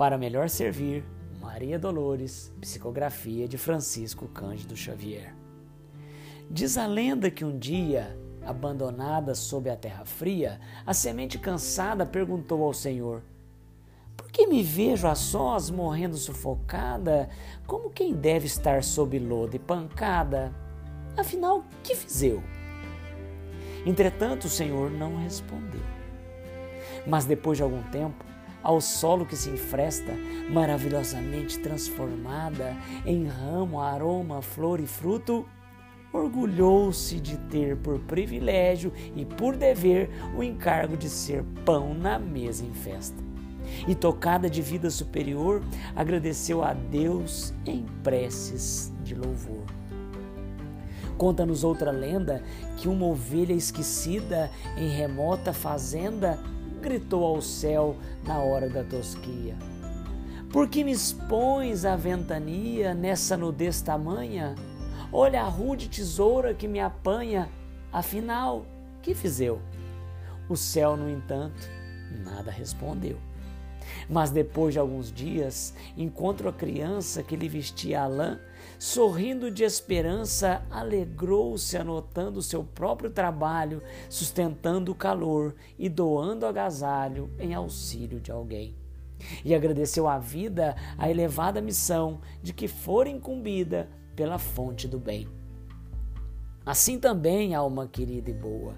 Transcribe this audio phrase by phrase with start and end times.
[0.00, 1.04] para melhor servir,
[1.42, 5.34] Maria Dolores, psicografia de Francisco Cândido Xavier.
[6.50, 12.64] Diz a lenda que um dia, abandonada sob a terra fria, a semente cansada perguntou
[12.64, 13.22] ao Senhor:
[14.16, 17.28] Por que me vejo a sós morrendo sufocada,
[17.66, 20.50] como quem deve estar sob lodo e pancada?
[21.14, 22.42] Afinal, que fiz eu?
[23.84, 25.82] Entretanto, o Senhor não respondeu.
[27.06, 28.29] Mas depois de algum tempo,
[28.62, 30.12] ao solo que se enfresta,
[30.50, 35.46] maravilhosamente transformada em ramo, aroma, flor e fruto,
[36.12, 42.64] orgulhou-se de ter por privilégio e por dever o encargo de ser pão na mesa
[42.64, 43.16] em festa.
[43.86, 45.62] E tocada de vida superior,
[45.94, 49.64] agradeceu a Deus em preces de louvor.
[51.16, 52.42] Conta-nos outra lenda
[52.78, 56.38] que uma ovelha esquecida em remota fazenda
[56.80, 59.54] gritou ao céu na hora da tosquia.
[60.50, 64.56] Por que me expões à ventania nessa nudez tamanha?
[65.12, 67.48] Olha a rude tesoura que me apanha,
[67.92, 68.66] afinal,
[69.02, 69.60] que fiz eu?
[70.48, 71.68] O céu, no entanto,
[72.24, 73.29] nada respondeu.
[74.08, 78.40] Mas depois de alguns dias, encontro a criança que lhe vestia a lã,
[78.78, 87.54] sorrindo de esperança, alegrou-se anotando seu próprio trabalho, sustentando o calor e doando agasalho em
[87.54, 88.74] auxílio de alguém.
[89.44, 95.28] E agradeceu à vida a elevada missão de que for incumbida pela fonte do bem.
[96.64, 98.74] Assim também, alma querida e boa,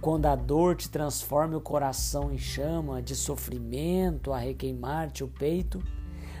[0.00, 5.82] quando a dor te transforme o coração em chama de sofrimento a requeimar-te o peito,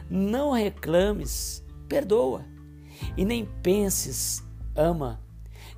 [0.08, 2.44] não reclames, perdoa.
[3.16, 4.42] E nem penses,
[4.74, 5.20] ama.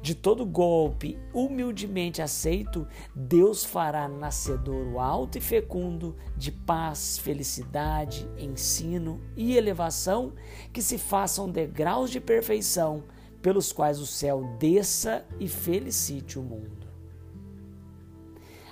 [0.02, 8.28] De todo golpe humildemente aceito, Deus fará nascedor o alto e fecundo de paz, felicidade,
[8.38, 10.32] ensino e elevação
[10.72, 13.04] que se façam degraus de perfeição
[13.40, 16.85] pelos quais o céu desça e felicite o mundo.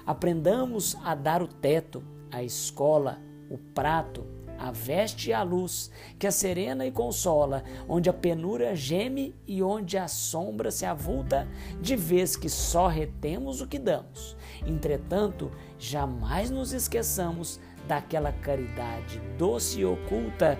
[0.07, 4.27] Aprendamos a dar o teto, a escola, o prato,
[4.59, 9.63] a veste e a luz, que a serena e consola, onde a penura geme e
[9.63, 11.49] onde a sombra se avulta,
[11.81, 14.37] de vez que só retemos o que damos.
[14.67, 20.59] Entretanto, jamais nos esqueçamos daquela caridade doce e oculta,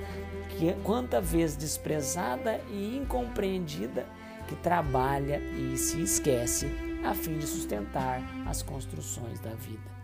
[0.57, 4.07] que quanta vez desprezada e incompreendida,
[4.49, 9.95] que trabalha e se esquece a fim de sustentar as construções da vida.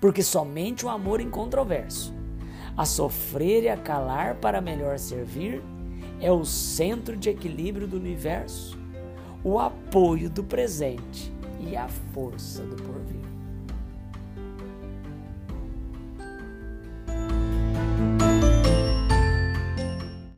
[0.00, 2.14] Porque somente o amor incontroverso,
[2.76, 5.62] a sofrer e a calar para melhor servir,
[6.20, 8.78] é o centro de equilíbrio do universo,
[9.42, 13.33] o apoio do presente e a força do porvir.